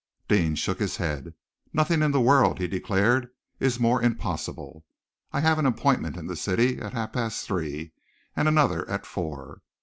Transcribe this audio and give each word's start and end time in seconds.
Deane 0.27 0.55
shook 0.55 0.79
his 0.79 0.97
head. 0.97 1.35
"Nothing 1.73 2.01
in 2.01 2.09
the 2.09 2.19
world," 2.19 2.57
he 2.57 2.67
declared, 2.67 3.29
"is 3.59 3.79
more 3.79 4.01
impossible. 4.01 4.83
I 5.31 5.41
have 5.41 5.59
an 5.59 5.67
appointment 5.67 6.17
in 6.17 6.25
the 6.25 6.35
city 6.35 6.79
at 6.79 6.93
half 6.93 7.13
past 7.13 7.45
three, 7.45 7.93
and 8.35 8.47
another 8.47 8.89
at 8.89 9.05
four. 9.05 9.61